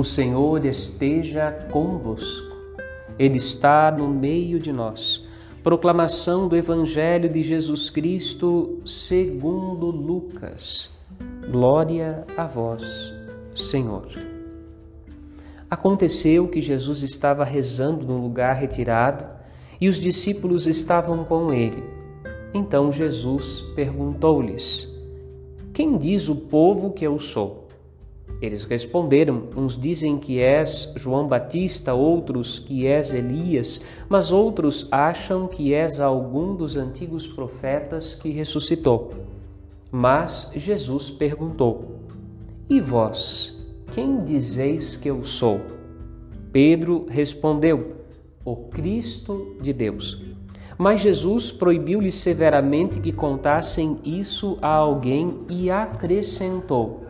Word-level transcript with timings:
O 0.00 0.04
Senhor 0.04 0.64
esteja 0.64 1.52
convosco, 1.70 2.56
Ele 3.18 3.36
está 3.36 3.92
no 3.92 4.08
meio 4.08 4.58
de 4.58 4.72
nós. 4.72 5.22
Proclamação 5.62 6.48
do 6.48 6.56
Evangelho 6.56 7.28
de 7.28 7.42
Jesus 7.42 7.90
Cristo 7.90 8.80
segundo 8.86 9.90
Lucas. 9.90 10.88
Glória 11.50 12.24
a 12.34 12.46
vós, 12.46 13.12
Senhor. 13.54 14.08
Aconteceu 15.68 16.48
que 16.48 16.62
Jesus 16.62 17.02
estava 17.02 17.44
rezando 17.44 18.06
num 18.06 18.22
lugar 18.22 18.54
retirado 18.54 19.26
e 19.78 19.86
os 19.86 19.96
discípulos 19.96 20.66
estavam 20.66 21.24
com 21.24 21.52
ele. 21.52 21.84
Então 22.54 22.90
Jesus 22.90 23.60
perguntou-lhes: 23.76 24.88
Quem 25.74 25.98
diz 25.98 26.26
o 26.26 26.36
povo 26.36 26.90
que 26.90 27.06
eu 27.06 27.18
sou? 27.18 27.59
Eles 28.40 28.64
responderam: 28.64 29.48
Uns 29.56 29.78
dizem 29.78 30.18
que 30.18 30.38
és 30.38 30.92
João 30.96 31.28
Batista, 31.28 31.92
outros 31.92 32.58
que 32.58 32.86
és 32.86 33.12
Elias, 33.12 33.80
mas 34.08 34.32
outros 34.32 34.88
acham 34.90 35.46
que 35.46 35.74
és 35.74 36.00
algum 36.00 36.54
dos 36.54 36.76
antigos 36.76 37.26
profetas 37.26 38.14
que 38.14 38.30
ressuscitou. 38.30 39.12
Mas 39.92 40.50
Jesus 40.54 41.10
perguntou: 41.10 41.96
E 42.68 42.80
vós, 42.80 43.56
quem 43.92 44.22
dizeis 44.24 44.96
que 44.96 45.08
eu 45.08 45.22
sou? 45.24 45.60
Pedro 46.52 47.06
respondeu: 47.08 47.96
O 48.44 48.56
Cristo 48.56 49.56
de 49.60 49.72
Deus. 49.72 50.22
Mas 50.78 51.02
Jesus 51.02 51.52
proibiu-lhes 51.52 52.14
severamente 52.14 53.00
que 53.00 53.12
contassem 53.12 53.98
isso 54.02 54.56
a 54.62 54.68
alguém 54.68 55.40
e 55.48 55.70
acrescentou: 55.70 57.09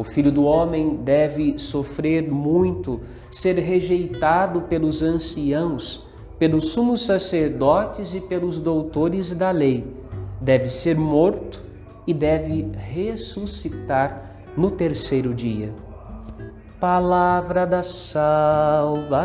o 0.00 0.04
filho 0.04 0.32
do 0.32 0.44
homem 0.44 0.96
deve 0.96 1.58
sofrer 1.58 2.22
muito, 2.32 3.02
ser 3.30 3.58
rejeitado 3.58 4.62
pelos 4.62 5.02
anciãos, 5.02 6.06
pelos 6.38 6.70
sumos 6.70 7.04
sacerdotes 7.04 8.14
e 8.14 8.20
pelos 8.22 8.58
doutores 8.58 9.34
da 9.34 9.50
lei. 9.50 9.84
Deve 10.40 10.70
ser 10.70 10.96
morto 10.96 11.62
e 12.06 12.14
deve 12.14 12.66
ressuscitar 12.78 14.38
no 14.56 14.70
terceiro 14.70 15.34
dia. 15.34 15.70
Palavra 16.80 17.66
da 17.66 17.82
salvação. 17.82 19.20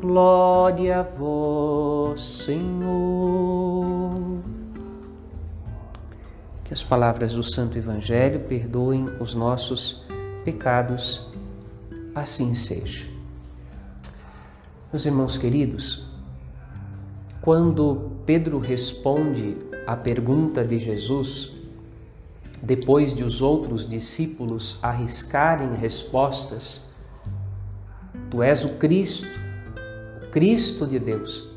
Glória 0.00 0.98
a 0.98 1.02
vós, 1.04 2.20
Senhor. 2.20 4.14
As 6.74 6.82
palavras 6.82 7.34
do 7.34 7.44
Santo 7.44 7.78
Evangelho 7.78 8.40
perdoem 8.48 9.04
os 9.20 9.32
nossos 9.32 10.02
pecados, 10.44 11.24
assim 12.12 12.52
seja. 12.52 13.06
Meus 14.92 15.06
irmãos 15.06 15.38
queridos, 15.38 16.04
quando 17.40 18.10
Pedro 18.26 18.58
responde 18.58 19.56
à 19.86 19.94
pergunta 19.94 20.64
de 20.64 20.80
Jesus, 20.80 21.52
depois 22.60 23.14
de 23.14 23.22
os 23.22 23.40
outros 23.40 23.86
discípulos 23.86 24.76
arriscarem 24.82 25.76
respostas, 25.76 26.84
Tu 28.32 28.42
és 28.42 28.64
o 28.64 28.70
Cristo, 28.70 29.28
o 30.24 30.30
Cristo 30.30 30.88
de 30.88 30.98
Deus. 30.98 31.48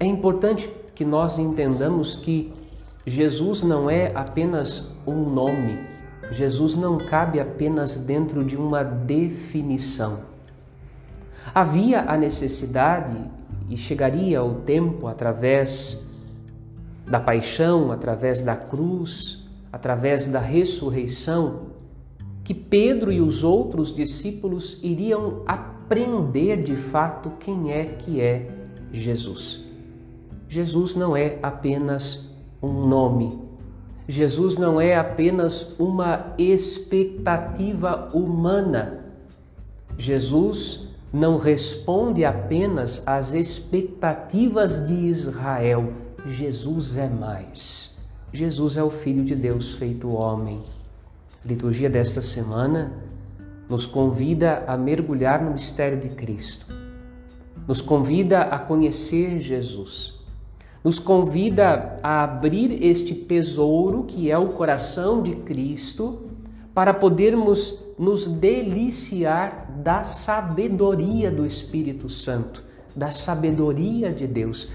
É 0.00 0.04
importante 0.04 0.68
que 0.96 1.04
nós 1.04 1.38
entendamos 1.38 2.16
que 2.16 2.57
Jesus 3.08 3.62
não 3.62 3.88
é 3.88 4.12
apenas 4.14 4.92
um 5.06 5.28
nome, 5.30 5.78
Jesus 6.30 6.76
não 6.76 6.98
cabe 6.98 7.40
apenas 7.40 7.96
dentro 7.96 8.44
de 8.44 8.56
uma 8.56 8.82
definição. 8.82 10.20
Havia 11.54 12.02
a 12.02 12.16
necessidade, 12.16 13.16
e 13.68 13.76
chegaria 13.76 14.42
o 14.42 14.56
tempo 14.56 15.06
através 15.06 16.02
da 17.06 17.20
paixão, 17.20 17.92
através 17.92 18.40
da 18.40 18.56
cruz, 18.56 19.46
através 19.72 20.26
da 20.26 20.40
ressurreição, 20.40 21.68
que 22.42 22.54
Pedro 22.54 23.12
e 23.12 23.20
os 23.20 23.44
outros 23.44 23.94
discípulos 23.94 24.78
iriam 24.82 25.42
aprender 25.46 26.62
de 26.62 26.76
fato 26.76 27.32
quem 27.38 27.72
é 27.72 27.84
que 27.84 28.20
é 28.20 28.50
Jesus. 28.90 29.62
Jesus 30.48 30.94
não 30.94 31.14
é 31.14 31.38
apenas 31.42 32.27
um 32.62 32.86
nome. 32.86 33.40
Jesus 34.06 34.56
não 34.56 34.80
é 34.80 34.96
apenas 34.96 35.74
uma 35.78 36.32
expectativa 36.38 38.08
humana. 38.12 39.04
Jesus 39.96 40.88
não 41.12 41.36
responde 41.36 42.24
apenas 42.24 43.02
às 43.06 43.34
expectativas 43.34 44.86
de 44.86 44.94
Israel. 44.94 45.92
Jesus 46.26 46.96
é 46.96 47.08
mais. 47.08 47.90
Jesus 48.32 48.76
é 48.76 48.82
o 48.82 48.90
Filho 48.90 49.24
de 49.24 49.34
Deus 49.34 49.72
feito 49.72 50.14
homem. 50.14 50.62
A 51.44 51.48
liturgia 51.48 51.88
desta 51.88 52.22
semana 52.22 52.92
nos 53.68 53.84
convida 53.84 54.64
a 54.66 54.76
mergulhar 54.76 55.42
no 55.42 55.52
mistério 55.52 55.98
de 55.98 56.08
Cristo. 56.08 56.66
Nos 57.66 57.82
convida 57.82 58.42
a 58.42 58.58
conhecer 58.58 59.40
Jesus 59.40 60.17
nos 60.88 60.98
convida 60.98 61.96
a 62.02 62.24
abrir 62.24 62.82
este 62.82 63.14
tesouro 63.14 64.04
que 64.04 64.30
é 64.30 64.38
o 64.38 64.46
coração 64.46 65.22
de 65.22 65.36
Cristo 65.36 66.20
para 66.72 66.94
podermos 66.94 67.78
nos 67.98 68.26
deliciar 68.26 69.70
da 69.84 70.02
sabedoria 70.02 71.30
do 71.30 71.44
Espírito 71.44 72.08
Santo, 72.08 72.64
da 72.96 73.10
sabedoria 73.10 74.10
de 74.14 74.26
Deus. 74.26 74.70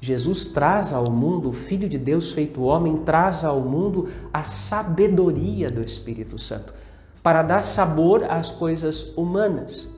Jesus 0.00 0.46
traz 0.46 0.92
ao 0.92 1.08
mundo, 1.08 1.50
o 1.50 1.52
Filho 1.52 1.88
de 1.88 1.98
Deus 1.98 2.32
feito 2.32 2.60
homem, 2.62 2.96
traz 3.04 3.44
ao 3.44 3.60
mundo 3.60 4.08
a 4.32 4.42
sabedoria 4.42 5.70
do 5.70 5.82
Espírito 5.82 6.36
Santo, 6.36 6.74
para 7.22 7.44
dar 7.44 7.62
sabor 7.62 8.24
às 8.24 8.50
coisas 8.50 9.16
humanas, 9.16 9.88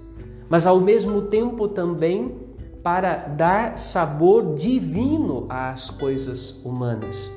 mas 0.51 0.67
ao 0.67 0.79
mesmo 0.79 1.23
tempo 1.23 1.67
também 1.67 2.45
para 2.87 3.17
dar 3.17 3.77
sabor 3.77 4.55
divino 4.55 5.45
às 5.49 5.91
coisas 5.91 6.53
humanas. 6.65 7.33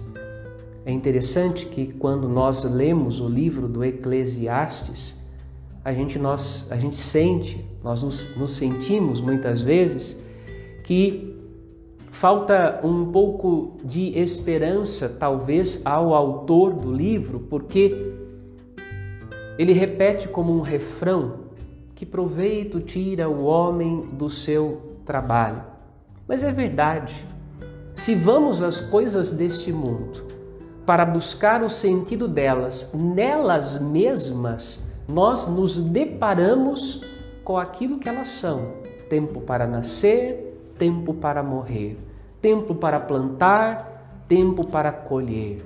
É 0.85 0.91
interessante 0.91 1.65
que 1.65 1.87
quando 1.87 2.29
nós 2.29 2.63
lemos 2.65 3.19
o 3.19 3.27
livro 3.27 3.67
do 3.67 3.83
Eclesiastes, 3.83 5.15
a 5.83 5.91
gente, 5.91 6.19
nós, 6.19 6.67
a 6.71 6.77
gente 6.77 6.97
sente, 6.97 7.65
nós 7.83 8.03
nos, 8.03 8.35
nos 8.35 8.51
sentimos 8.51 9.19
muitas 9.19 9.59
vezes 9.59 10.23
que 10.83 11.35
falta 12.11 12.79
um 12.83 13.11
pouco 13.11 13.75
de 13.83 14.19
esperança, 14.19 15.09
talvez, 15.09 15.81
ao 15.83 16.13
autor 16.13 16.73
do 16.73 16.93
livro, 16.93 17.39
porque 17.49 18.13
ele 19.57 19.73
repete 19.73 20.27
como 20.27 20.55
um 20.55 20.61
refrão: 20.61 21.39
que 21.95 22.05
proveito 22.05 22.79
tira 22.79 23.27
o 23.27 23.45
homem 23.45 24.09
do 24.13 24.29
seu 24.29 24.88
trabalho. 25.09 25.63
Mas 26.27 26.43
é 26.43 26.51
verdade. 26.51 27.25
Se 27.95 28.13
vamos 28.13 28.61
às 28.61 28.79
coisas 28.79 29.31
deste 29.31 29.73
mundo 29.73 30.23
para 30.85 31.03
buscar 31.03 31.63
o 31.63 31.69
sentido 31.69 32.27
delas 32.27 32.91
nelas 32.93 33.79
mesmas, 33.79 34.85
nós 35.07 35.47
nos 35.47 35.79
deparamos 35.79 37.03
com 37.43 37.57
aquilo 37.57 37.97
que 37.97 38.07
elas 38.07 38.29
são: 38.29 38.73
tempo 39.09 39.41
para 39.41 39.65
nascer, 39.65 40.55
tempo 40.77 41.11
para 41.15 41.41
morrer, 41.41 41.97
tempo 42.39 42.75
para 42.75 42.99
plantar, 42.99 44.23
tempo 44.27 44.63
para 44.67 44.91
colher, 44.91 45.65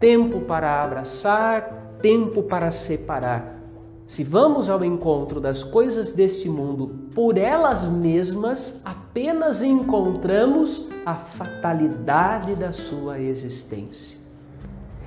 tempo 0.00 0.40
para 0.40 0.82
abraçar, 0.82 1.96
tempo 2.02 2.42
para 2.42 2.72
separar. 2.72 3.61
Se 4.06 4.24
vamos 4.24 4.68
ao 4.68 4.84
encontro 4.84 5.40
das 5.40 5.62
coisas 5.62 6.12
desse 6.12 6.48
mundo 6.48 6.90
por 7.14 7.38
elas 7.38 7.88
mesmas, 7.88 8.82
apenas 8.84 9.62
encontramos 9.62 10.88
a 11.06 11.14
fatalidade 11.14 12.54
da 12.54 12.72
sua 12.72 13.20
existência. 13.20 14.18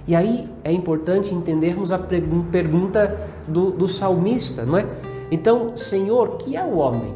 E 0.07 0.15
aí 0.15 0.45
é 0.63 0.71
importante 0.71 1.33
entendermos 1.33 1.91
a 1.91 1.97
pergunta 1.97 3.29
do, 3.47 3.71
do 3.71 3.87
salmista, 3.87 4.63
não 4.63 4.77
é? 4.77 4.87
Então, 5.31 5.75
Senhor, 5.75 6.37
que 6.37 6.55
é 6.55 6.63
o 6.63 6.77
homem? 6.77 7.15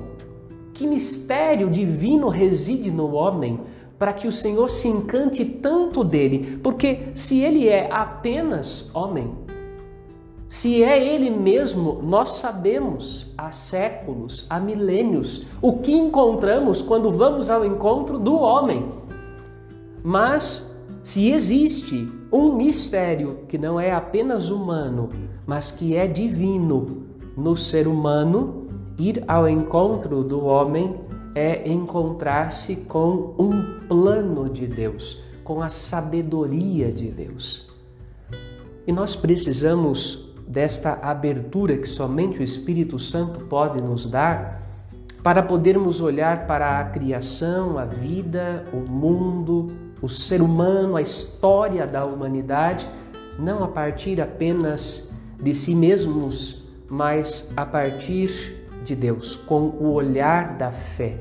Que 0.73 0.87
mistério 0.87 1.69
divino 1.69 2.29
reside 2.29 2.89
no 2.89 3.13
homem 3.13 3.59
para 3.97 4.13
que 4.13 4.27
o 4.27 4.31
Senhor 4.31 4.69
se 4.69 4.87
encante 4.87 5.45
tanto 5.45 6.03
dele? 6.03 6.59
Porque 6.63 7.09
se 7.13 7.41
ele 7.41 7.67
é 7.67 7.89
apenas 7.91 8.89
homem, 8.93 9.35
se 10.49 10.83
é 10.83 11.13
Ele 11.13 11.29
mesmo, 11.29 12.01
nós 12.01 12.31
sabemos 12.31 13.27
há 13.37 13.51
séculos, 13.51 14.47
há 14.49 14.59
milênios, 14.59 15.45
o 15.61 15.73
que 15.73 15.93
encontramos 15.93 16.81
quando 16.81 17.11
vamos 17.11 17.51
ao 17.51 17.63
encontro 17.63 18.17
do 18.17 18.35
homem. 18.35 18.91
Mas 20.03 20.73
se 21.03 21.29
existe 21.29 22.11
um 22.31 22.55
mistério 22.55 23.41
que 23.47 23.59
não 23.59 23.79
é 23.79 23.91
apenas 23.91 24.49
humano, 24.49 25.11
mas 25.45 25.69
que 25.69 25.95
é 25.95 26.07
divino 26.07 27.05
no 27.37 27.55
ser 27.55 27.87
humano, 27.87 28.67
ir 28.97 29.23
ao 29.27 29.47
encontro 29.47 30.23
do 30.23 30.43
homem 30.43 30.95
é 31.35 31.69
encontrar-se 31.69 32.75
com 32.75 33.35
um 33.37 33.87
plano 33.87 34.49
de 34.49 34.65
Deus, 34.65 35.23
com 35.43 35.61
a 35.61 35.69
sabedoria 35.69 36.91
de 36.91 37.11
Deus. 37.11 37.69
E 38.87 38.91
nós 38.91 39.15
precisamos 39.15 40.28
desta 40.49 40.97
abertura 41.03 41.77
que 41.77 41.87
somente 41.87 42.39
o 42.39 42.43
Espírito 42.43 42.97
Santo 42.97 43.41
pode 43.41 43.79
nos 43.79 44.07
dar 44.07 44.67
para 45.21 45.43
podermos 45.43 46.01
olhar 46.01 46.47
para 46.47 46.79
a 46.79 46.85
criação, 46.85 47.77
a 47.77 47.85
vida, 47.85 48.65
o 48.73 48.77
mundo, 48.77 49.71
o 50.01 50.09
ser 50.09 50.41
humano, 50.41 50.95
a 50.95 51.03
história 51.03 51.85
da 51.85 52.03
humanidade, 52.03 52.89
não 53.37 53.63
a 53.63 53.67
partir 53.67 54.19
apenas 54.19 55.11
de 55.39 55.53
si 55.53 55.75
mesmos, 55.75 56.67
mas 56.89 57.51
a 57.55 57.63
partir 57.63 58.65
de 58.83 58.95
Deus, 58.95 59.35
com 59.35 59.61
o 59.79 59.91
olhar 59.91 60.57
da 60.57 60.71
fé. 60.71 61.17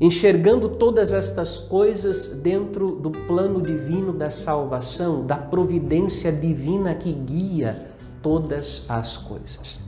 Enxergando 0.00 0.70
todas 0.70 1.12
estas 1.12 1.58
coisas 1.58 2.28
dentro 2.28 2.92
do 2.92 3.10
plano 3.10 3.60
divino 3.60 4.12
da 4.12 4.30
salvação, 4.30 5.26
da 5.26 5.36
providência 5.36 6.32
divina 6.32 6.94
que 6.94 7.12
guia 7.12 7.87
todas 8.22 8.84
as 8.88 9.16
coisas. 9.16 9.78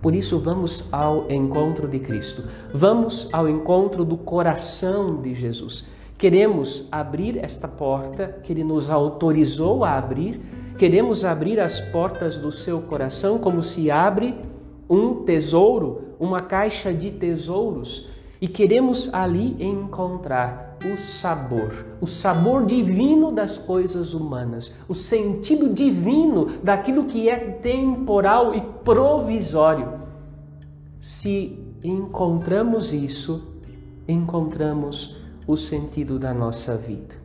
Por 0.00 0.14
isso, 0.14 0.38
vamos 0.38 0.88
ao 0.90 1.30
encontro 1.30 1.86
de 1.86 2.00
Cristo, 2.00 2.42
vamos 2.74 3.28
ao 3.32 3.48
encontro 3.48 4.04
do 4.04 4.16
coração 4.16 5.22
de 5.22 5.32
Jesus. 5.34 5.84
Queremos 6.18 6.88
abrir 6.90 7.38
esta 7.38 7.68
porta 7.68 8.26
que 8.42 8.52
Ele 8.52 8.64
nos 8.64 8.90
autorizou 8.90 9.84
a 9.84 9.96
abrir, 9.96 10.40
queremos 10.76 11.24
abrir 11.24 11.60
as 11.60 11.80
portas 11.80 12.36
do 12.36 12.50
seu 12.50 12.80
coração 12.80 13.38
como 13.38 13.62
se 13.62 13.90
abre 13.90 14.34
um 14.90 15.24
tesouro, 15.24 16.16
uma 16.18 16.40
caixa 16.40 16.92
de 16.92 17.10
tesouros 17.10 18.08
e 18.40 18.48
queremos 18.48 19.08
ali 19.14 19.56
encontrar 19.60 20.71
o 20.84 20.96
sabor, 20.96 21.86
o 22.00 22.06
sabor 22.06 22.66
divino 22.66 23.30
das 23.32 23.58
coisas 23.58 24.14
humanas, 24.14 24.74
o 24.88 24.94
sentido 24.94 25.68
divino 25.68 26.46
daquilo 26.62 27.04
que 27.04 27.28
é 27.28 27.36
temporal 27.36 28.54
e 28.54 28.60
provisório. 28.60 30.00
Se 31.00 31.58
encontramos 31.82 32.92
isso, 32.92 33.42
encontramos 34.06 35.16
o 35.46 35.56
sentido 35.56 36.18
da 36.18 36.32
nossa 36.32 36.76
vida. 36.76 37.16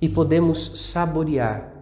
E 0.00 0.08
podemos 0.08 0.72
saborear, 0.74 1.72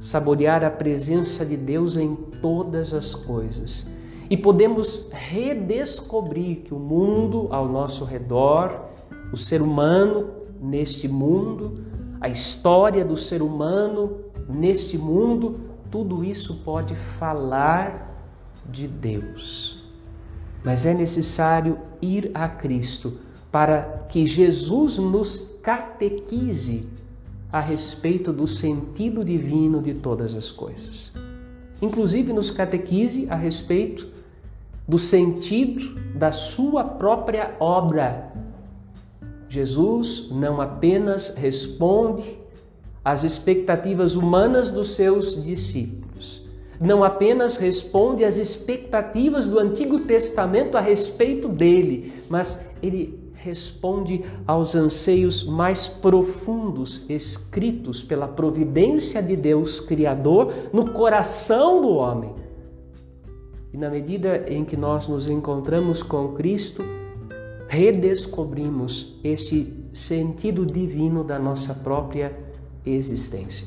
saborear 0.00 0.64
a 0.64 0.70
presença 0.70 1.44
de 1.44 1.56
Deus 1.56 1.96
em 1.96 2.14
todas 2.14 2.94
as 2.94 3.14
coisas 3.14 3.86
e 4.30 4.36
podemos 4.36 5.08
redescobrir 5.12 6.62
que 6.62 6.74
o 6.74 6.78
mundo 6.78 7.48
ao 7.50 7.68
nosso 7.68 8.04
redor, 8.04 8.88
o 9.32 9.36
ser 9.36 9.62
humano 9.62 10.30
neste 10.60 11.08
mundo, 11.08 11.84
a 12.20 12.28
história 12.28 13.04
do 13.04 13.16
ser 13.16 13.42
humano 13.42 14.18
neste 14.48 14.96
mundo, 14.96 15.60
tudo 15.90 16.24
isso 16.24 16.56
pode 16.64 16.94
falar 16.94 18.14
de 18.68 18.88
Deus. 18.88 19.84
Mas 20.64 20.86
é 20.86 20.94
necessário 20.94 21.78
ir 22.00 22.30
a 22.34 22.48
Cristo 22.48 23.18
para 23.52 24.06
que 24.08 24.26
Jesus 24.26 24.98
nos 24.98 25.38
catequize 25.62 26.88
a 27.52 27.60
respeito 27.60 28.32
do 28.32 28.48
sentido 28.48 29.24
divino 29.24 29.80
de 29.80 29.94
todas 29.94 30.34
as 30.34 30.50
coisas. 30.50 31.12
Inclusive 31.80 32.32
nos 32.32 32.50
catequize 32.50 33.28
a 33.30 33.36
respeito 33.36 34.08
do 34.88 34.98
sentido 34.98 36.00
da 36.16 36.32
sua 36.32 36.82
própria 36.82 37.54
obra. 37.60 38.32
Jesus 39.54 40.26
não 40.32 40.60
apenas 40.60 41.28
responde 41.36 42.40
às 43.04 43.22
expectativas 43.22 44.16
humanas 44.16 44.72
dos 44.72 44.94
seus 44.94 45.40
discípulos, 45.40 46.44
não 46.80 47.04
apenas 47.04 47.54
responde 47.54 48.24
às 48.24 48.36
expectativas 48.36 49.46
do 49.46 49.60
Antigo 49.60 50.00
Testamento 50.00 50.76
a 50.76 50.80
respeito 50.80 51.48
dele, 51.48 52.12
mas 52.28 52.66
ele 52.82 53.22
responde 53.32 54.24
aos 54.44 54.74
anseios 54.74 55.44
mais 55.44 55.86
profundos 55.86 57.08
escritos 57.08 58.02
pela 58.02 58.26
providência 58.26 59.22
de 59.22 59.36
Deus 59.36 59.78
Criador 59.78 60.52
no 60.72 60.90
coração 60.90 61.80
do 61.80 61.90
homem. 61.90 62.34
E 63.72 63.78
na 63.78 63.88
medida 63.88 64.46
em 64.48 64.64
que 64.64 64.76
nós 64.76 65.06
nos 65.06 65.28
encontramos 65.28 66.02
com 66.02 66.32
Cristo, 66.32 66.82
redescobrimos 67.74 69.18
este 69.24 69.74
sentido 69.92 70.64
divino 70.64 71.24
da 71.24 71.40
nossa 71.40 71.74
própria 71.74 72.32
existência. 72.86 73.66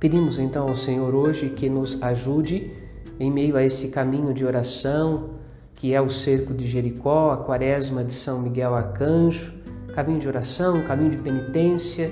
Pedimos 0.00 0.38
então 0.38 0.66
ao 0.66 0.76
Senhor 0.76 1.14
hoje 1.14 1.50
que 1.50 1.68
nos 1.68 2.02
ajude 2.02 2.72
em 3.20 3.30
meio 3.30 3.56
a 3.56 3.62
esse 3.62 3.88
caminho 3.88 4.32
de 4.32 4.44
oração, 4.44 5.30
que 5.74 5.92
é 5.92 6.00
o 6.00 6.08
cerco 6.08 6.54
de 6.54 6.66
Jericó, 6.66 7.30
a 7.30 7.36
quaresma 7.36 8.02
de 8.02 8.14
São 8.14 8.40
Miguel 8.40 8.74
Arcanjo, 8.74 9.52
caminho 9.94 10.18
de 10.18 10.28
oração, 10.28 10.82
caminho 10.82 11.10
de 11.10 11.18
penitência, 11.18 12.10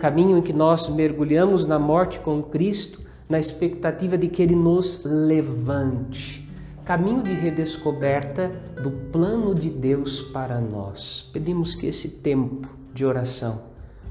caminho 0.00 0.36
em 0.36 0.42
que 0.42 0.52
nós 0.52 0.88
mergulhamos 0.88 1.64
na 1.64 1.78
morte 1.78 2.18
com 2.18 2.42
Cristo 2.42 3.00
na 3.28 3.38
expectativa 3.38 4.18
de 4.18 4.26
que 4.26 4.42
Ele 4.42 4.56
nos 4.56 5.02
levante. 5.04 6.45
Caminho 6.86 7.20
de 7.20 7.32
redescoberta 7.32 8.48
do 8.80 8.92
plano 8.92 9.52
de 9.52 9.68
Deus 9.68 10.22
para 10.22 10.60
nós. 10.60 11.28
Pedimos 11.32 11.74
que 11.74 11.88
esse 11.88 12.08
tempo 12.08 12.68
de 12.94 13.04
oração 13.04 13.62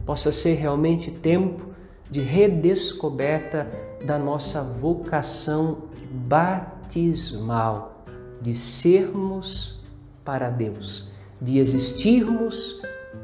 possa 0.05 0.29
ser 0.29 0.55
realmente 0.55 1.09
tempo 1.09 1.69
de 2.11 2.19
redescoberta 2.19 3.71
da 4.05 4.19
nossa 4.19 4.61
vocação 4.61 5.83
batismal, 6.11 8.03
de 8.41 8.53
sermos 8.53 9.81
para 10.25 10.49
Deus, 10.49 11.09
de 11.41 11.59
existirmos 11.59 12.81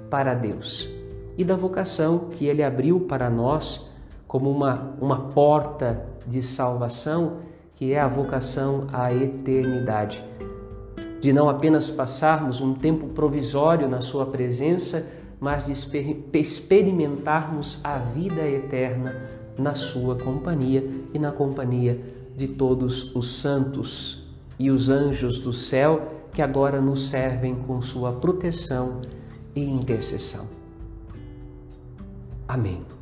para 0.09 0.33
Deus 0.33 0.89
e 1.37 1.43
da 1.43 1.57
vocação 1.57 2.29
que 2.29 2.45
Ele 2.45 2.63
abriu 2.63 3.01
para 3.01 3.29
nós 3.29 3.85
como 4.25 4.49
uma, 4.49 4.95
uma 5.01 5.27
porta 5.27 6.05
de 6.25 6.41
salvação, 6.41 7.50
que 7.81 7.93
é 7.93 7.99
a 7.99 8.07
vocação 8.07 8.85
à 8.93 9.11
eternidade. 9.11 10.23
De 11.19 11.33
não 11.33 11.49
apenas 11.49 11.89
passarmos 11.89 12.61
um 12.61 12.75
tempo 12.75 13.07
provisório 13.07 13.89
na 13.89 14.01
Sua 14.01 14.23
presença, 14.27 15.07
mas 15.39 15.65
de 15.65 15.73
experimentarmos 16.39 17.79
a 17.83 17.97
vida 17.97 18.47
eterna 18.47 19.15
na 19.57 19.73
Sua 19.73 20.15
companhia 20.15 20.87
e 21.11 21.17
na 21.17 21.31
companhia 21.31 21.99
de 22.37 22.49
todos 22.49 23.15
os 23.15 23.41
santos 23.41 24.31
e 24.59 24.69
os 24.69 24.87
anjos 24.87 25.39
do 25.39 25.51
céu 25.51 26.27
que 26.31 26.43
agora 26.43 26.79
nos 26.79 27.09
servem 27.09 27.55
com 27.55 27.81
Sua 27.81 28.11
proteção 28.11 29.01
e 29.55 29.63
intercessão. 29.63 30.45
Amém. 32.47 33.00